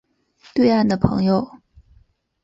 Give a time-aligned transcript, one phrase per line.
[0.55, 1.59] 对岸的朋友